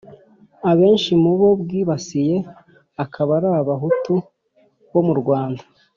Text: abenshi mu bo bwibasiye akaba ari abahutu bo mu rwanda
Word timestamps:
abenshi 0.71 1.11
mu 1.23 1.31
bo 1.39 1.49
bwibasiye 1.61 2.37
akaba 3.03 3.31
ari 3.37 3.49
abahutu 3.61 4.13
bo 4.91 5.01
mu 5.07 5.13
rwanda 5.21 5.63